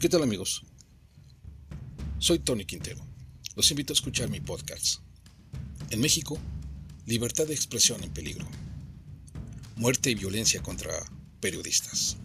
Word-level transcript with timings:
¿Qué 0.00 0.08
tal 0.08 0.22
amigos? 0.22 0.62
Soy 2.18 2.38
Tony 2.38 2.64
Quintero. 2.64 3.04
Los 3.54 3.70
invito 3.70 3.92
a 3.92 3.96
escuchar 3.96 4.30
mi 4.30 4.40
podcast. 4.40 5.02
En 5.90 6.00
México, 6.00 6.38
libertad 7.04 7.46
de 7.46 7.52
expresión 7.52 8.02
en 8.02 8.10
peligro. 8.10 8.48
Muerte 9.76 10.10
y 10.10 10.14
violencia 10.14 10.62
contra 10.62 10.90
periodistas. 11.40 12.16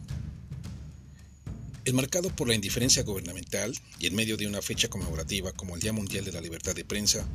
Enmarcado 1.83 2.33
por 2.33 2.47
la 2.47 2.55
indiferencia 2.55 3.03
gubernamental 3.03 3.77
y 3.99 4.07
en 4.07 4.15
medio 4.15 4.37
de 4.37 4.47
una 4.47 4.61
fecha 4.61 4.87
conmemorativa 4.87 5.51
como 5.51 5.75
el 5.75 5.81
Día 5.81 5.91
Mundial 5.91 6.23
de 6.23 6.31
la 6.31 6.39
Libertad 6.39 6.75
de 6.75 6.85
Prensa, 6.85 7.27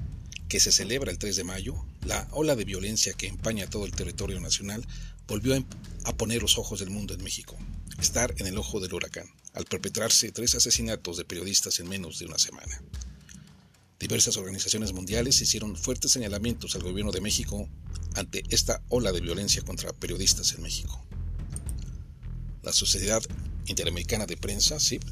que 0.49 0.59
se 0.59 0.73
celebra 0.73 1.11
el 1.11 1.19
3 1.19 1.37
de 1.37 1.45
mayo, 1.45 1.75
la 2.07 2.27
ola 2.31 2.57
de 2.57 2.65
violencia 2.65 3.13
que 3.13 3.27
empaña 3.27 3.69
todo 3.69 3.85
el 3.85 3.93
territorio 3.93 4.41
nacional 4.41 4.87
volvió 5.29 5.63
a 6.05 6.17
poner 6.17 6.41
los 6.41 6.57
ojos 6.57 6.81
del 6.81 6.89
mundo 6.89 7.13
en 7.13 7.23
México, 7.23 7.59
estar 8.01 8.35
en 8.39 8.47
el 8.47 8.57
ojo 8.57 8.81
del 8.81 8.95
huracán 8.95 9.29
al 9.55 9.65
perpetrarse 9.65 10.33
tres 10.33 10.55
asesinatos 10.55 11.17
de 11.17 11.25
periodistas 11.25 11.81
en 11.81 11.89
menos 11.89 12.19
de 12.19 12.27
una 12.27 12.39
semana. 12.39 12.83
Diversas 13.99 14.37
organizaciones 14.37 14.93
mundiales 14.93 15.41
hicieron 15.43 15.77
fuertes 15.77 16.13
señalamientos 16.13 16.75
al 16.75 16.83
gobierno 16.83 17.13
de 17.13 17.21
México 17.21 17.69
ante 18.15 18.45
esta 18.49 18.83
ola 18.89 19.13
de 19.13 19.21
violencia 19.21 19.63
contra 19.63 19.93
periodistas 19.93 20.55
en 20.55 20.63
México. 20.63 21.05
La 22.63 22.73
Sociedad 22.73 23.23
Interamericana 23.67 24.27
de 24.27 24.37
Prensa, 24.37 24.81
SIP, 24.81 25.03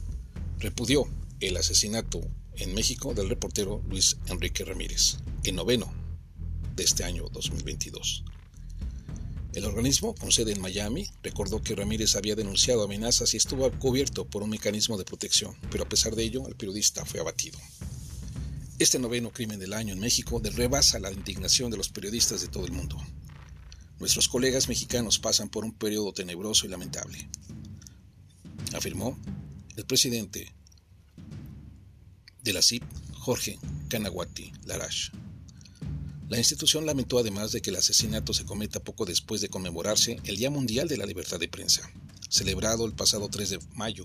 repudió 0.59 1.07
el 1.41 1.57
asesinato 1.57 2.21
en 2.57 2.75
México 2.75 3.15
del 3.15 3.29
reportero 3.29 3.83
Luis 3.89 4.17
Enrique 4.27 4.65
Ramírez, 4.65 5.19
en 5.45 5.57
noveno 5.57 5.93
de 6.75 6.85
este 6.85 7.05
año 7.05 7.29
2022. 7.31 8.25
El 9.55 9.65
organismo, 9.65 10.15
con 10.15 10.31
sede 10.31 10.53
en 10.53 10.61
Miami, 10.61 11.09
recordó 11.23 11.63
que 11.63 11.75
Ramírez 11.75 12.17
había 12.17 12.37
denunciado 12.37 12.83
amenazas 12.83 13.33
y 13.33 13.39
estuvo 13.39 13.71
cubierto 13.73 14.27
por 14.27 14.43
un 14.43 14.51
mecanismo 14.51 14.99
de 14.99 15.05
protección, 15.05 15.57
pero 15.71 15.85
a 15.85 15.89
pesar 15.89 16.15
de 16.15 16.23
ello, 16.23 16.47
el 16.47 16.55
periodista 16.55 17.05
fue 17.07 17.21
abatido. 17.21 17.59
Este 18.79 18.99
noveno 18.99 19.33
crimen 19.33 19.59
del 19.59 19.73
año 19.73 19.95
en 19.95 20.01
México 20.01 20.41
rebasa 20.45 20.99
la 20.99 21.11
indignación 21.11 21.71
de 21.71 21.79
los 21.79 21.89
periodistas 21.89 22.43
de 22.43 22.49
todo 22.49 22.67
el 22.67 22.73
mundo. 22.73 22.97
Nuestros 23.99 24.29
colegas 24.29 24.69
mexicanos 24.69 25.19
pasan 25.19 25.49
por 25.49 25.65
un 25.65 25.73
periodo 25.73 26.13
tenebroso 26.13 26.67
y 26.67 26.69
lamentable, 26.69 27.29
afirmó 28.75 29.19
el 29.77 29.85
presidente 29.87 30.53
de 32.45 32.53
la 32.53 32.63
CIP, 32.63 32.85
Jorge 33.15 33.59
Canaguati 33.89 34.53
Larash. 34.67 35.11
La 36.29 36.37
institución 36.37 36.85
lamentó 36.85 37.19
además 37.19 37.53
de 37.53 37.63
que 37.63 37.71
el 37.71 37.77
asesinato 37.77 38.35
se 38.35 38.45
cometa 38.45 38.81
poco 38.81 39.07
después 39.07 39.41
de 39.41 39.49
conmemorarse 39.49 40.19
el 40.25 40.37
Día 40.37 40.51
Mundial 40.51 40.87
de 40.87 40.99
la 40.99 41.07
Libertad 41.07 41.41
de 41.41 41.49
Prensa, 41.49 41.91
celebrado 42.29 42.85
el 42.85 42.93
pasado 42.93 43.31
3 43.31 43.49
de 43.49 43.59
mayo, 43.75 44.05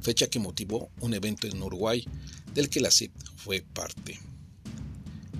fecha 0.00 0.26
que 0.26 0.40
motivó 0.40 0.90
un 1.00 1.14
evento 1.14 1.46
en 1.46 1.62
Uruguay 1.62 2.04
del 2.52 2.68
que 2.68 2.80
la 2.80 2.90
CIP 2.90 3.12
fue 3.36 3.62
parte. 3.62 4.18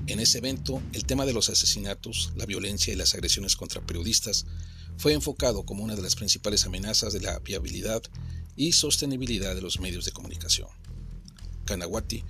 En 0.06 0.20
ese 0.20 0.38
evento, 0.38 0.80
el 0.92 1.04
tema 1.06 1.26
de 1.26 1.32
los 1.32 1.48
asesinatos, 1.48 2.32
la 2.36 2.46
violencia 2.46 2.92
y 2.92 2.96
las 2.96 3.14
agresiones 3.14 3.56
contra 3.56 3.84
periodistas 3.84 4.46
fue 4.98 5.14
enfocado 5.14 5.64
como 5.64 5.82
una 5.82 5.96
de 5.96 6.02
las 6.02 6.14
principales 6.14 6.66
amenazas 6.66 7.12
de 7.12 7.20
la 7.20 7.40
viabilidad 7.40 8.00
y 8.54 8.72
sostenibilidad 8.72 9.56
de 9.56 9.62
los 9.62 9.80
medios 9.80 10.04
de 10.04 10.12
comunicación. 10.12 10.68
Canaguati 11.64 12.22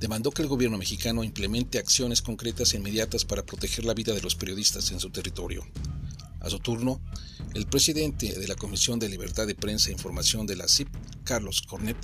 demandó 0.00 0.30
que 0.30 0.40
el 0.40 0.48
gobierno 0.48 0.78
mexicano 0.78 1.22
implemente 1.22 1.78
acciones 1.78 2.22
concretas 2.22 2.72
e 2.72 2.78
inmediatas 2.78 3.26
para 3.26 3.44
proteger 3.44 3.84
la 3.84 3.92
vida 3.92 4.14
de 4.14 4.22
los 4.22 4.34
periodistas 4.34 4.90
en 4.92 4.98
su 4.98 5.10
territorio. 5.10 5.62
A 6.40 6.48
su 6.48 6.58
turno, 6.58 7.02
el 7.54 7.66
presidente 7.66 8.32
de 8.38 8.48
la 8.48 8.54
Comisión 8.54 8.98
de 8.98 9.10
Libertad 9.10 9.46
de 9.46 9.54
Prensa 9.54 9.90
e 9.90 9.92
Información 9.92 10.46
de 10.46 10.56
la 10.56 10.68
CIP, 10.68 10.88
Carlos 11.22 11.60
Cornet, 11.60 11.98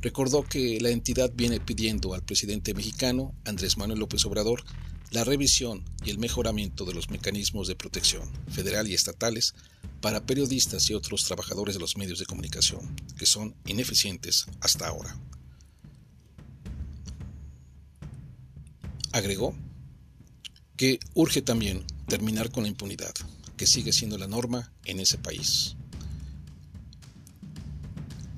recordó 0.00 0.42
que 0.42 0.80
la 0.80 0.88
entidad 0.88 1.30
viene 1.34 1.60
pidiendo 1.60 2.14
al 2.14 2.22
presidente 2.22 2.72
mexicano, 2.72 3.34
Andrés 3.44 3.76
Manuel 3.76 4.00
López 4.00 4.24
Obrador, 4.24 4.64
la 5.10 5.22
revisión 5.22 5.84
y 6.02 6.10
el 6.10 6.18
mejoramiento 6.18 6.86
de 6.86 6.94
los 6.94 7.10
mecanismos 7.10 7.68
de 7.68 7.76
protección 7.76 8.22
federal 8.48 8.88
y 8.88 8.94
estatales 8.94 9.54
para 10.00 10.24
periodistas 10.24 10.88
y 10.88 10.94
otros 10.94 11.24
trabajadores 11.24 11.74
de 11.74 11.80
los 11.80 11.98
medios 11.98 12.18
de 12.18 12.26
comunicación, 12.26 12.96
que 13.18 13.26
son 13.26 13.54
ineficientes 13.66 14.46
hasta 14.60 14.88
ahora. 14.88 15.14
Agregó 19.14 19.54
que 20.76 20.98
urge 21.14 21.40
también 21.40 21.84
terminar 22.08 22.50
con 22.50 22.64
la 22.64 22.68
impunidad, 22.68 23.14
que 23.56 23.64
sigue 23.64 23.92
siendo 23.92 24.18
la 24.18 24.26
norma 24.26 24.72
en 24.86 24.98
ese 24.98 25.18
país. 25.18 25.76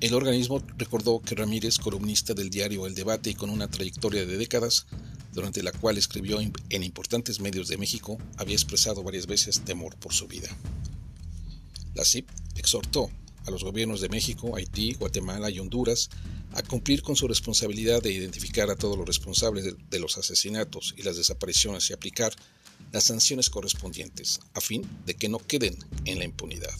El 0.01 0.13
organismo 0.13 0.61
recordó 0.77 1.19
que 1.19 1.33
Ramírez, 1.33 1.79
columnista 1.79 2.35
del 2.35 2.51
diario 2.51 2.85
El 2.85 2.93
Debate 2.93 3.31
y 3.31 3.33
con 3.33 3.49
una 3.49 3.71
trayectoria 3.71 4.27
de 4.27 4.37
décadas, 4.37 4.85
durante 5.33 5.63
la 5.63 5.71
cual 5.71 5.97
escribió 5.97 6.39
en 6.39 6.83
importantes 6.83 7.39
medios 7.39 7.69
de 7.69 7.79
México, 7.79 8.19
había 8.37 8.53
expresado 8.53 9.01
varias 9.01 9.25
veces 9.25 9.61
temor 9.61 9.95
por 9.95 10.13
su 10.13 10.27
vida. 10.27 10.49
La 11.95 12.05
CIP 12.05 12.29
exhortó 12.55 13.09
a 13.47 13.51
los 13.51 13.63
gobiernos 13.63 14.01
de 14.01 14.09
México, 14.09 14.55
Haití, 14.55 14.93
Guatemala 14.93 15.49
y 15.49 15.59
Honduras 15.59 16.09
a 16.53 16.61
cumplir 16.61 17.01
con 17.01 17.15
su 17.15 17.27
responsabilidad 17.27 18.01
de 18.01 18.11
identificar 18.11 18.69
a 18.69 18.75
todos 18.75 18.97
los 18.97 19.07
responsables 19.07 19.65
de, 19.89 19.99
los 19.99 20.17
asesinatos 20.17 20.93
y 20.97 21.03
las 21.03 21.17
desapariciones 21.17 21.89
y 21.89 21.93
aplicar 21.93 22.33
las 22.91 23.05
sanciones 23.05 23.49
correspondientes, 23.49 24.39
a 24.53 24.61
fin 24.61 24.87
de 25.05 25.15
que 25.15 25.29
no 25.29 25.39
queden 25.39 25.77
en 26.05 26.19
la 26.19 26.25
impunidad. 26.25 26.73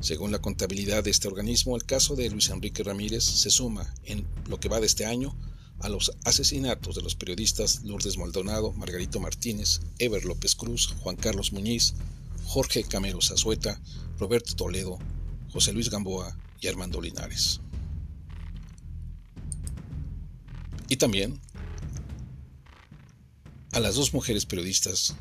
Según 0.00 0.32
la 0.32 0.40
contabilidad 0.40 1.02
de 1.02 1.10
este 1.10 1.28
organismo, 1.28 1.76
el 1.76 1.84
caso 1.84 2.14
de 2.14 2.28
Luis 2.28 2.50
Enrique 2.50 2.82
Ramírez 2.82 3.24
se 3.24 3.50
suma 3.50 3.94
en 4.04 4.26
lo 4.48 4.60
que 4.60 4.68
va 4.68 4.80
de 4.80 4.86
este 4.86 5.06
año 5.06 5.34
a 5.80 5.88
los 5.88 6.12
asesinatos 6.24 6.94
de 6.94 7.02
los 7.02 7.14
periodistas 7.14 7.82
Lourdes 7.84 8.18
Maldonado, 8.18 8.72
Margarito 8.72 9.18
Martínez, 9.18 9.80
Ever 9.98 10.24
López 10.24 10.54
Cruz, 10.54 10.94
Juan 11.00 11.16
Carlos 11.16 11.52
Muñiz, 11.52 11.94
Jorge 12.44 12.84
Camero 12.84 13.20
Zazueta, 13.20 13.80
Roberto 14.18 14.54
Toledo, 14.54 14.98
José 15.54 15.72
Luis 15.72 15.88
Gamboa 15.88 16.36
y 16.60 16.68
Armando 16.68 17.00
Linares. 17.00 17.60
y 20.88 20.96
también 20.96 21.40
a 23.72 23.80
las 23.80 23.96
dos 23.96 24.14
mujeres 24.14 24.46
periodistas 24.46 25.16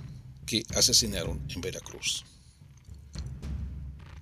que 0.46 0.64
asesinaron 0.76 1.42
en 1.50 1.62
Veracruz. 1.62 2.26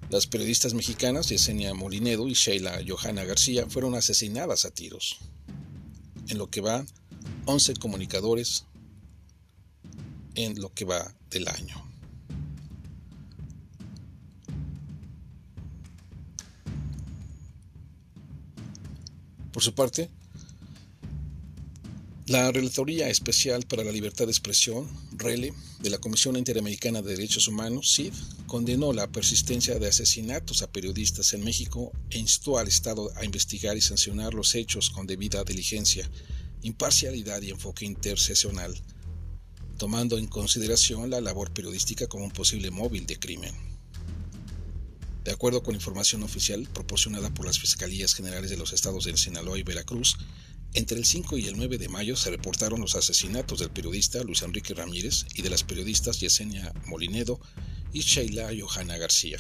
Las 0.10 0.28
periodistas 0.28 0.74
mexicanas 0.74 1.30
Yesenia 1.30 1.74
Molinedo 1.74 2.28
y 2.28 2.34
Sheila 2.34 2.82
Johanna 2.88 3.24
García 3.24 3.66
fueron 3.68 3.96
asesinadas 3.96 4.66
a 4.66 4.72
tiros. 4.72 5.18
En 6.28 6.38
lo 6.38 6.50
que 6.50 6.62
va, 6.62 6.86
11 7.46 7.76
comunicadores 7.76 8.66
en 10.36 10.62
lo 10.62 10.74
que 10.74 10.86
va 10.86 11.14
del 11.30 11.48
año. 11.48 11.91
Por 19.52 19.64
su 19.64 19.74
parte, 19.74 20.10
la 22.28 22.50
Relatoría 22.52 23.10
Especial 23.10 23.66
para 23.66 23.84
la 23.84 23.92
Libertad 23.92 24.26
de 24.26 24.32
Expresión, 24.32 24.88
RELE, 25.18 25.54
de 25.82 25.90
la 25.90 25.98
Comisión 25.98 26.38
Interamericana 26.38 27.02
de 27.02 27.16
Derechos 27.16 27.50
Humanos, 27.50 27.92
CID, 27.94 28.14
condenó 28.48 28.94
la 28.94 29.12
persistencia 29.12 29.78
de 29.80 29.90
asesinatos 29.90 30.62
a 30.62 30.72
periodistas 30.72 31.34
en 31.34 31.44
México 31.44 31.92
e 32.10 32.20
instó 32.20 32.58
al 32.58 32.70
Estado 32.70 33.12
a 33.18 33.26
investigar 33.26 33.76
y 33.76 33.82
sancionar 33.82 34.34
los 34.34 34.56
hechos 34.56 34.90
con 34.92 35.08
debida 35.08 35.44
diligencia, 35.44 36.10
imparcialidad 36.62 37.42
y 37.42 37.50
enfoque 37.50 37.86
interseccional, 37.86 38.74
tomando 39.78 40.18
en 40.18 40.28
consideración 40.28 41.10
la 41.10 41.20
labor 41.20 41.52
periodística 41.52 42.08
como 42.08 42.24
un 42.24 42.32
posible 42.32 42.72
móvil 42.72 43.06
de 43.06 43.20
crimen. 43.20 43.71
De 45.24 45.32
acuerdo 45.32 45.62
con 45.62 45.76
información 45.76 46.24
oficial 46.24 46.68
proporcionada 46.74 47.32
por 47.32 47.46
las 47.46 47.60
Fiscalías 47.60 48.16
Generales 48.16 48.50
de 48.50 48.58
los 48.58 48.74
Estados 48.74 49.06
de 49.06 49.16
Sinaloa 49.16 49.60
y 49.60 49.64
Veracruz, 49.64 50.18
entre 50.74 50.98
el 50.98 51.06
5 51.06 51.38
y 51.38 51.48
el 51.48 51.58
9 51.58 51.78
de 51.78 51.90
mayo 51.90 52.16
se 52.16 52.32
reportaron 52.32 52.82
los 52.82 52.96
asesinatos 52.96 53.60
del 53.60 53.70
periodista 53.70 54.24
Luis 54.24 54.42
Enrique 54.42 54.74
Ramírez 54.74 55.26
y 55.36 55.42
de 55.42 55.50
las 55.50 55.64
periodistas 55.64 56.20
Yesenia 56.20 56.74
Molinedo 56.86 57.40
y 57.94 58.00
Sheila 58.00 58.50
Johanna 58.58 58.98
García. 58.98 59.38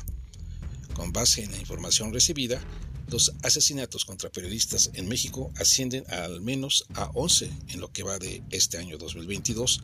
Con 0.93 1.13
base 1.13 1.43
en 1.43 1.51
la 1.51 1.57
información 1.57 2.13
recibida, 2.13 2.61
los 3.07 3.33
asesinatos 3.41 4.05
contra 4.05 4.29
periodistas 4.29 4.91
en 4.93 5.07
México 5.07 5.51
ascienden 5.55 6.03
al 6.11 6.41
menos 6.41 6.85
a 6.93 7.05
11 7.13 7.49
en 7.69 7.79
lo 7.79 7.91
que 7.91 8.03
va 8.03 8.19
de 8.19 8.43
este 8.51 8.77
año 8.77 8.97
2022, 8.97 9.81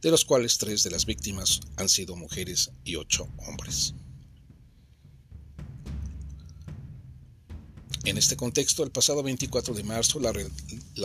de 0.00 0.10
los 0.10 0.24
cuales 0.24 0.58
tres 0.58 0.84
de 0.84 0.90
las 0.90 1.06
víctimas 1.06 1.60
han 1.76 1.88
sido 1.88 2.14
mujeres 2.14 2.70
y 2.84 2.96
ocho 2.96 3.28
hombres. 3.38 3.94
En 8.04 8.16
este 8.16 8.34
contexto, 8.34 8.82
el 8.82 8.90
pasado 8.90 9.22
24 9.22 9.74
de 9.74 9.82
marzo, 9.82 10.20
la, 10.20 10.32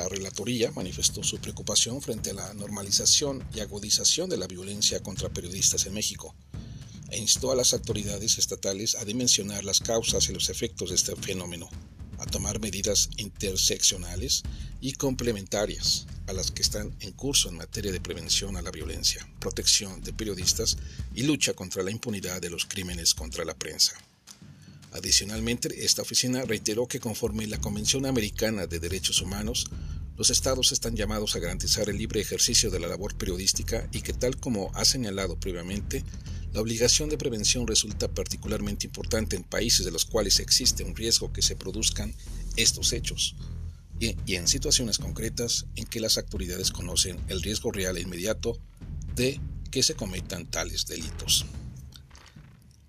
Relatoría 0.07 0.71
manifestó 0.71 1.24
su 1.24 1.39
preocupación 1.39 2.01
frente 2.01 2.30
a 2.30 2.33
la 2.33 2.53
normalización 2.53 3.45
y 3.53 3.59
agudización 3.59 4.30
de 4.30 4.38
la 4.38 4.47
violencia 4.47 5.03
contra 5.03 5.30
periodistas 5.30 5.86
en 5.86 5.94
México 5.94 6.33
e 7.09 7.19
instó 7.19 7.51
a 7.51 7.56
las 7.56 7.74
autoridades 7.74 8.38
estatales 8.38 8.95
a 8.95 9.03
dimensionar 9.03 9.65
las 9.65 9.81
causas 9.81 10.30
y 10.30 10.33
los 10.33 10.50
efectos 10.50 10.89
de 10.89 10.95
este 10.95 11.15
fenómeno, 11.18 11.69
a 12.18 12.25
tomar 12.25 12.62
medidas 12.62 13.09
interseccionales 13.18 14.44
y 14.80 14.94
complementarias 14.94 16.07
a 16.27 16.33
las 16.33 16.51
que 16.51 16.62
están 16.62 16.95
en 17.01 17.12
curso 17.12 17.50
en 17.50 17.57
materia 17.57 17.92
de 17.92 18.00
prevención 18.00 18.56
a 18.56 18.62
la 18.62 18.71
violencia, 18.71 19.27
protección 19.39 20.01
de 20.01 20.13
periodistas 20.13 20.77
y 21.13 21.24
lucha 21.24 21.53
contra 21.53 21.83
la 21.83 21.92
impunidad 21.92 22.42
de 22.42 22.50
los 22.50 22.65
crímenes 22.65 23.13
contra 23.13 23.44
la 23.44 23.53
prensa. 23.53 23.95
Adicionalmente, 24.95 25.83
esta 25.83 26.03
oficina 26.03 26.44
reiteró 26.44 26.88
que 26.88 27.01
conforme 27.01 27.47
la 27.47 27.59
Convención 27.59 28.06
Americana 28.06 28.65
de 28.65 28.80
Derechos 28.80 29.21
Humanos, 29.21 29.68
los 30.15 30.30
estados 30.30 30.71
están 30.71 30.95
llamados 30.95 31.36
a 31.36 31.39
garantizar 31.39 31.89
el 31.89 31.97
libre 31.97 32.21
ejercicio 32.21 32.71
de 32.71 32.80
la 32.80 32.88
labor 32.88 33.18
periodística 33.18 33.89
y 33.92 34.01
que 34.01 34.13
tal 34.13 34.38
como 34.38 34.71
ha 34.74 34.86
señalado 34.86 35.38
previamente, 35.38 36.06
la 36.53 36.62
obligación 36.62 37.09
de 37.09 37.18
prevención 37.18 37.68
resulta 37.68 38.07
particularmente 38.07 38.88
importante 38.88 39.36
en 39.36 39.44
países 39.44 39.86
de 39.86 39.92
los 39.92 40.06
cuales 40.06 40.39
existe 40.39 40.86
un 40.86 40.95
riesgo 40.95 41.33
que 41.33 41.42
se 41.42 41.57
produzcan 41.57 42.15
estos 42.56 42.94
hechos 42.94 43.36
y, 44.00 44.15
en 44.33 44.47
situaciones 44.47 44.97
concretas 44.97 45.65
en 45.75 45.88
que 45.88 46.00
las 46.00 46.18
autoridades 46.18 46.71
conocen 46.71 47.19
el 47.27 47.42
riesgo 47.42 47.74
real 47.74 47.97
e 47.97 48.01
inmediato 48.01 48.57
de 49.13 49.42
que 49.71 49.83
se 49.83 49.95
cometan 49.95 50.45
tales 50.45 50.86
delitos. 50.86 51.45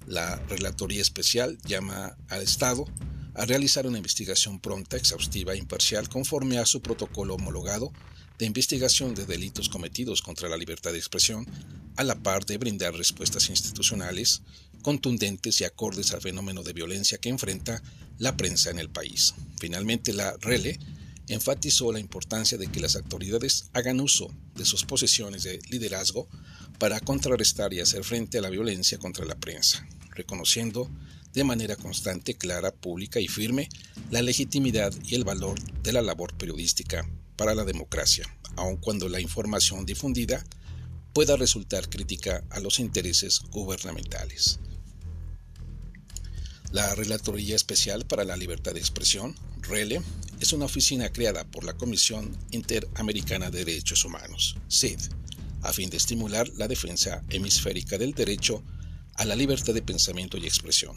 La 0.07 0.37
Relatoría 0.49 1.03
Especial 1.03 1.59
llama 1.65 2.17
al 2.29 2.43
Estado 2.43 2.87
a 3.35 3.45
realizar 3.45 3.87
una 3.87 3.99
investigación 3.99 4.61
pronta, 4.61 4.97
exhaustiva 4.97 5.53
e 5.53 5.59
imparcial 5.59 6.09
conforme 6.09 6.59
a 6.59 6.67
su 6.67 6.81
protocolo 6.81 7.35
homologado 7.35 7.93
de 8.39 8.47
investigación 8.47 9.15
de 9.15 9.27
delitos 9.27 9.69
cometidos 9.69 10.23
contra 10.23 10.49
la 10.49 10.57
libertad 10.57 10.93
de 10.93 10.99
expresión, 10.99 11.47
a 11.97 12.05
la 12.05 12.15
par 12.15 12.45
de 12.45 12.59
brindar 12.59 12.95
respuestas 12.95 13.49
institucionales 13.49 14.43
contundentes 14.83 15.61
y 15.61 15.65
acordes 15.65 16.13
al 16.13 16.21
fenómeno 16.21 16.63
de 16.63 16.73
violencia 16.73 17.19
que 17.19 17.31
enfrenta 17.31 17.83
la 18.19 18.37
prensa 18.37 18.71
en 18.71 18.79
el 18.79 18.91
país. 18.91 19.35
Finalmente, 19.59 20.13
la 20.13 20.37
RELE 20.41 20.79
enfatizó 21.29 21.91
la 21.93 21.99
importancia 21.99 22.57
de 22.57 22.69
que 22.69 22.81
las 22.81 22.95
autoridades 22.95 23.69
hagan 23.73 24.01
uso 24.01 24.33
de 24.55 24.65
sus 24.65 24.85
posiciones 24.85 25.43
de 25.43 25.59
liderazgo 25.71 26.29
para 26.79 27.01
contrarrestar 27.01 27.73
y 27.73 27.81
hacer 27.81 28.05
frente 28.05 28.39
a 28.39 28.43
la 28.43 28.51
violencia 28.51 28.99
contra 28.99 29.25
la 29.25 29.35
prensa, 29.35 29.87
reconociendo 30.17 30.91
de 31.33 31.45
manera 31.45 31.77
constante, 31.77 32.35
clara, 32.35 32.73
pública 32.73 33.21
y 33.21 33.29
firme 33.29 33.69
la 34.11 34.23
legitimidad 34.23 34.93
y 35.05 35.15
el 35.15 35.25
valor 35.25 35.61
de 35.83 35.93
la 35.93 36.03
labor 36.03 36.35
periodística 36.35 37.09
para 37.37 37.55
la 37.55 37.65
democracia, 37.65 38.27
aun 38.57 38.79
cuando 38.79 39.09
la 39.09 39.21
información 39.21 39.85
difundida 39.85 40.45
pueda 41.13 41.37
resultar 41.37 41.89
crítica 41.89 42.43
a 42.51 42.61
los 42.61 42.79
intereses 42.79 43.41
gubernamentales. 43.51 44.59
La 46.73 46.95
Relatoría 46.95 47.55
Especial 47.55 48.07
para 48.07 48.25
la 48.25 48.37
Libertad 48.37 48.73
de 48.73 48.81
Expresión, 48.81 49.35
RELE, 49.63 50.03
es 50.41 50.53
una 50.53 50.65
oficina 50.65 51.11
creada 51.11 51.45
por 51.45 51.65
la 51.65 51.75
Comisión 51.75 52.37
Interamericana 52.51 53.51
de 53.51 53.65
Derechos 53.65 54.05
Humanos, 54.05 54.57
CID, 54.69 54.99
a 55.63 55.73
fin 55.73 55.91
de 55.91 55.97
estimular 55.97 56.49
la 56.57 56.69
defensa 56.69 57.23
hemisférica 57.31 57.99
del 57.99 58.13
derecho 58.13 58.63
a 59.17 59.25
la 59.25 59.37
libertad 59.37 59.75
de 59.75 59.83
pensamiento 59.83 60.37
y 60.37 60.47
expresión, 60.47 60.97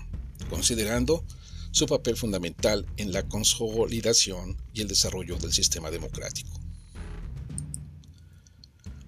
considerando 0.50 1.24
su 1.72 1.86
papel 1.86 2.18
fundamental 2.18 2.86
en 2.98 3.12
la 3.12 3.28
consolidación 3.28 4.58
y 4.74 4.82
el 4.82 4.88
desarrollo 4.88 5.38
del 5.38 5.54
sistema 5.54 5.92
democrático. 5.92 6.60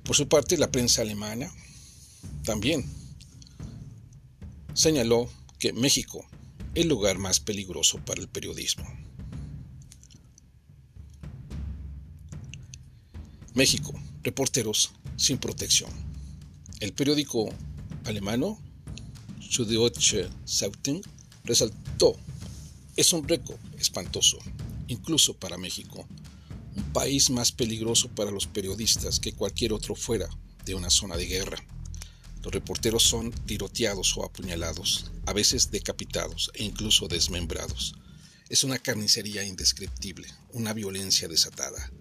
Por 0.04 0.16
su 0.16 0.28
parte, 0.28 0.58
la 0.58 0.72
prensa 0.72 1.02
alemana 1.02 1.52
también 2.44 2.86
señaló 4.74 5.30
que 5.60 5.74
México 5.74 6.25
es 6.74 6.84
el 6.84 6.90
lugar 6.90 7.18
más 7.18 7.40
peligroso 7.40 8.00
para 8.06 8.22
el 8.22 8.28
periodismo. 8.28 8.86
México, 13.54 13.94
reporteros 14.24 14.94
sin 15.18 15.38
protección. 15.38 15.92
El 16.80 16.94
periódico 16.94 17.50
alemano 18.06 18.58
Süddeutsche 19.51 20.30
Zeitung 20.48 21.03
resaltó, 21.44 22.15
es 22.95 23.12
un 23.12 23.27
récord 23.27 23.59
espantoso, 23.77 24.38
incluso 24.88 25.33
para 25.33 25.57
México, 25.57 26.07
un 26.77 26.94
país 26.94 27.30
más 27.30 27.51
peligroso 27.51 28.07
para 28.07 28.31
los 28.31 28.48
periodistas 28.48 29.19
que 29.19 29.33
cualquier 29.33 29.74
otro 29.74 29.94
fuera 29.94 30.30
de 30.63 30.74
una 30.74 30.89
zona 30.89 31.18
de 31.18 31.25
guerra. 31.25 31.62
Los 32.42 32.53
reporteros 32.53 33.03
son 33.03 33.33
tiroteados 33.45 34.15
o 34.15 34.24
apuñalados, 34.24 35.12
a 35.25 35.33
veces 35.33 35.69
decapitados 35.69 36.50
e 36.53 36.63
incluso 36.63 37.09
desmembrados. 37.09 37.95
Es 38.48 38.63
una 38.63 38.80
carnicería 38.80 39.44
indescriptible, 39.44 40.30
una 40.53 40.71
violencia 40.71 41.27
desatada. 41.27 41.92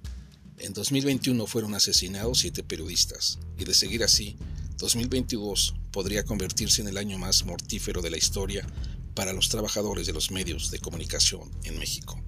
En 0.58 0.72
2021 0.72 1.44
fueron 1.48 1.74
asesinados 1.74 2.38
siete 2.38 2.62
periodistas, 2.62 3.40
y 3.58 3.64
de 3.64 3.74
seguir 3.74 4.04
así, 4.04 4.36
2022 4.80 5.74
podría 5.92 6.24
convertirse 6.24 6.80
en 6.80 6.88
el 6.88 6.96
año 6.96 7.18
más 7.18 7.44
mortífero 7.44 8.00
de 8.00 8.08
la 8.08 8.16
historia 8.16 8.66
para 9.14 9.34
los 9.34 9.50
trabajadores 9.50 10.06
de 10.06 10.14
los 10.14 10.30
medios 10.30 10.70
de 10.70 10.78
comunicación 10.78 11.50
en 11.64 11.78
México. 11.78 12.18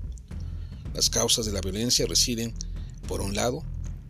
Las 0.93 1.09
causas 1.09 1.47
de 1.47 1.53
la 1.53 1.63
violencia 1.63 2.05
residen, 2.07 2.53
por 3.09 3.23
un 3.23 3.35
lado, 3.35 3.65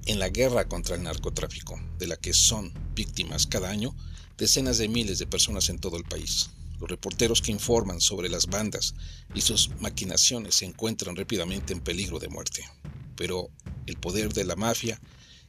en 0.06 0.19
la 0.19 0.29
guerra 0.29 0.67
contra 0.67 0.97
el 0.97 1.05
narcotráfico, 1.05 1.81
de 2.00 2.09
la 2.09 2.17
que 2.17 2.35
son 2.35 2.73
víctimas 2.97 3.47
cada 3.47 3.71
año 3.71 3.94
decenas 4.37 4.77
de 4.79 4.88
miles 4.88 5.21
de 5.21 5.29
personas 5.29 5.69
en 5.69 5.79
todo 5.79 5.97
el 5.97 6.03
país. 6.03 6.50
Los 6.81 6.91
reporteros 6.91 7.43
que 7.43 7.53
informan 7.53 8.00
sobre 8.00 8.29
las 8.29 8.47
bandas 8.47 8.97
y 9.37 9.43
sus 9.43 9.71
maquinaciones 9.79 10.56
se 10.56 10.65
encuentran 10.65 11.15
rápidamente 11.15 11.73
en 11.73 11.81
peligro 11.81 12.19
de 12.19 12.29
muerte. 12.29 12.69
Pero 13.15 13.50
el 13.87 13.99
poder 13.99 14.33
de 14.33 14.43
la 14.43 14.56
mafia 14.56 15.00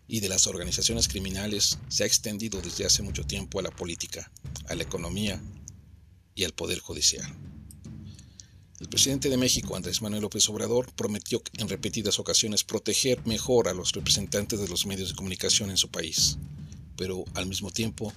y 0.08 0.20
de 0.20 0.30
las 0.30 0.48
organizaciones 0.48 1.08
criminales 1.08 1.78
se 1.88 2.04
ha 2.04 2.08
extendido 2.08 2.62
desde 2.62 2.86
hace 2.86 3.04
mucho 3.04 3.24
tiempo 3.24 3.60
a 3.60 3.64
la 3.64 3.72
política, 3.72 4.32
a 4.68 4.76
la 4.76 4.84
economía 4.84 5.42
y 6.36 6.44
al 6.44 6.54
poder 6.54 6.80
judicial. 6.80 7.26
El 8.80 8.90
presidente 8.90 9.30
de 9.30 9.38
México, 9.38 9.76
Andrés 9.76 10.02
Manuel 10.02 10.24
López 10.24 10.50
Obrador, 10.50 10.92
prometió 10.94 11.42
en 11.58 11.70
repetidas 11.70 12.20
ocasiones 12.20 12.66
proteger 12.66 13.26
mejor 13.26 13.70
a 13.70 13.74
los 13.74 13.94
representantes 13.94 14.60
de 14.60 14.68
los 14.68 14.86
medios 14.86 15.10
de 15.10 15.16
comunicación 15.16 15.70
en 15.70 15.78
su 15.78 15.90
país, 15.90 16.38
pero 16.98 17.24
al 17.34 17.46
mismo 17.46 17.72
tiempo, 17.72 18.14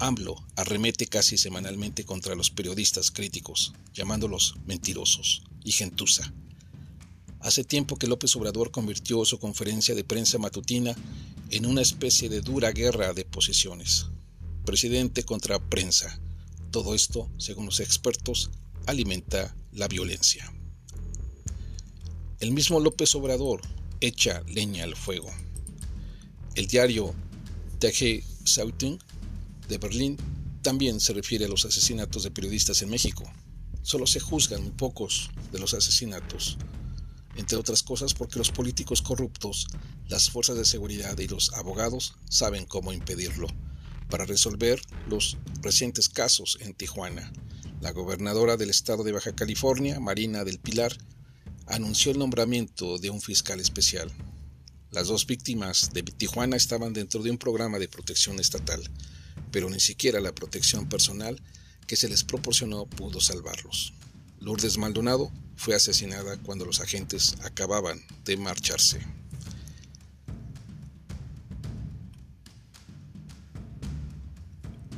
AMLO 0.00 0.44
arremete 0.56 1.06
casi 1.06 1.38
semanalmente 1.38 2.04
contra 2.04 2.34
los 2.34 2.50
periodistas 2.50 3.10
críticos, 3.10 3.72
llamándolos 3.94 4.56
mentirosos 4.66 5.44
y 5.64 5.72
gentuza. 5.72 6.32
Hace 7.42 7.64
tiempo 7.64 7.96
que 7.96 8.06
López 8.06 8.36
Obrador 8.36 8.70
convirtió 8.70 9.24
su 9.24 9.40
conferencia 9.40 9.96
de 9.96 10.04
prensa 10.04 10.38
matutina 10.38 10.94
en 11.50 11.66
una 11.66 11.82
especie 11.82 12.28
de 12.28 12.40
dura 12.40 12.70
guerra 12.70 13.12
de 13.14 13.24
posiciones. 13.24 14.06
Presidente 14.64 15.24
contra 15.24 15.58
prensa. 15.58 16.20
Todo 16.70 16.94
esto, 16.94 17.28
según 17.38 17.66
los 17.66 17.80
expertos, 17.80 18.50
alimenta 18.86 19.56
la 19.72 19.88
violencia. 19.88 20.52
El 22.38 22.52
mismo 22.52 22.78
López 22.78 23.12
Obrador 23.16 23.60
echa 24.00 24.42
leña 24.46 24.84
al 24.84 24.94
fuego. 24.94 25.30
El 26.54 26.68
diario 26.68 27.12
Tage 27.80 28.22
Zeitung 28.46 29.00
de 29.68 29.78
Berlín 29.78 30.16
también 30.62 31.00
se 31.00 31.12
refiere 31.12 31.46
a 31.46 31.48
los 31.48 31.64
asesinatos 31.64 32.22
de 32.22 32.30
periodistas 32.30 32.82
en 32.82 32.90
México. 32.90 33.24
Solo 33.82 34.06
se 34.06 34.20
juzgan 34.20 34.62
muy 34.62 34.70
pocos 34.70 35.30
de 35.50 35.58
los 35.58 35.74
asesinatos, 35.74 36.56
entre 37.36 37.58
otras 37.58 37.82
cosas 37.82 38.14
porque 38.14 38.38
los 38.38 38.50
políticos 38.50 39.02
corruptos, 39.02 39.66
las 40.08 40.30
fuerzas 40.30 40.56
de 40.56 40.64
seguridad 40.64 41.18
y 41.18 41.28
los 41.28 41.52
abogados 41.54 42.14
saben 42.28 42.66
cómo 42.66 42.92
impedirlo. 42.92 43.48
Para 44.10 44.26
resolver 44.26 44.80
los 45.08 45.38
recientes 45.62 46.08
casos 46.08 46.58
en 46.60 46.74
Tijuana, 46.74 47.32
la 47.80 47.92
gobernadora 47.92 48.56
del 48.56 48.70
estado 48.70 49.04
de 49.04 49.12
Baja 49.12 49.34
California, 49.34 49.98
Marina 50.00 50.44
del 50.44 50.58
Pilar, 50.58 50.96
anunció 51.66 52.12
el 52.12 52.18
nombramiento 52.18 52.98
de 52.98 53.10
un 53.10 53.20
fiscal 53.20 53.60
especial. 53.60 54.12
Las 54.90 55.08
dos 55.08 55.26
víctimas 55.26 55.90
de 55.94 56.02
Tijuana 56.02 56.56
estaban 56.56 56.92
dentro 56.92 57.22
de 57.22 57.30
un 57.30 57.38
programa 57.38 57.78
de 57.78 57.88
protección 57.88 58.38
estatal, 58.38 58.82
pero 59.50 59.70
ni 59.70 59.80
siquiera 59.80 60.20
la 60.20 60.34
protección 60.34 60.88
personal 60.88 61.40
que 61.86 61.96
se 61.96 62.08
les 62.08 62.24
proporcionó 62.24 62.86
pudo 62.86 63.20
salvarlos. 63.20 63.94
Lourdes 64.38 64.76
Maldonado 64.76 65.32
fue 65.62 65.76
asesinada 65.76 66.38
cuando 66.38 66.64
los 66.64 66.80
agentes 66.80 67.36
acababan 67.44 68.04
de 68.24 68.36
marcharse. 68.36 68.98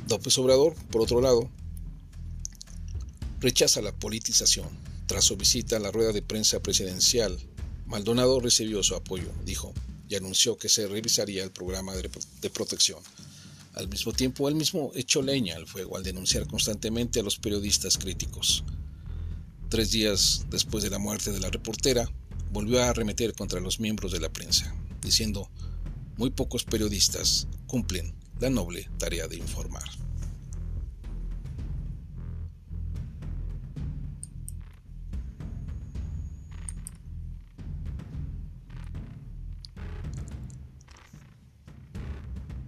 López 0.09 0.35
Obrador, 0.39 0.73
por 0.89 1.03
otro 1.03 1.21
lado, 1.21 1.51
rechaza 3.39 3.79
la 3.83 3.91
politización. 3.91 4.67
Tras 5.05 5.25
su 5.25 5.37
visita 5.37 5.77
a 5.77 5.79
la 5.79 5.91
rueda 5.91 6.11
de 6.11 6.23
prensa 6.23 6.59
presidencial, 6.59 7.37
Maldonado 7.85 8.39
recibió 8.39 8.81
su 8.81 8.95
apoyo, 8.95 9.31
dijo, 9.45 9.71
y 10.09 10.15
anunció 10.15 10.57
que 10.57 10.67
se 10.67 10.87
revisaría 10.87 11.43
el 11.43 11.51
programa 11.51 11.93
de, 11.95 12.49
protección. 12.49 13.03
Al 13.75 13.87
mismo 13.87 14.13
tiempo, 14.13 14.49
él 14.49 14.55
mismo 14.55 14.91
echó 14.95 15.21
leña 15.21 15.57
al 15.57 15.67
fuego 15.67 15.95
al 15.95 16.03
denunciar 16.03 16.47
constantemente 16.47 17.19
a 17.19 17.23
los 17.23 17.37
periodistas 17.37 17.99
críticos. 17.99 18.63
Tres 19.69 19.91
días 19.91 20.45
después 20.49 20.83
de 20.83 20.89
la 20.89 20.99
muerte 20.99 21.31
de 21.31 21.39
la 21.39 21.49
reportera, 21.49 22.07
volvió 22.51 22.81
a 22.81 22.89
arremeter 22.89 23.33
contra 23.33 23.59
los 23.59 23.79
miembros 23.79 24.11
de 24.11 24.19
la 24.19 24.31
prensa, 24.31 24.73
diciendo, 25.01 25.49
muy 26.17 26.29
pocos 26.29 26.63
periodistas 26.63 27.47
cumplen 27.67 28.13
la 28.39 28.49
noble 28.49 28.89
tarea 28.97 29.27
de 29.27 29.37
informar. 29.37 29.83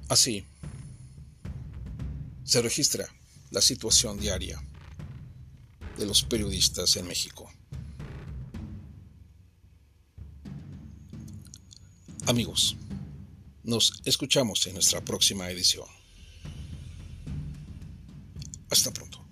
Así, 0.10 0.46
se 2.44 2.62
registra 2.62 3.08
la 3.51 3.62
situación 3.62 4.20
diaria 4.20 4.62
de 5.98 6.06
los 6.06 6.24
periodistas 6.24 6.96
en 6.96 7.08
México. 7.08 7.51
Amigos, 12.25 12.75
nos 13.63 13.94
escuchamos 14.06 14.66
en 14.68 14.74
nuestra 14.74 15.01
próxima 15.01 15.50
edición. 15.50 15.88
Hasta 18.70 18.92
pronto. 18.92 19.26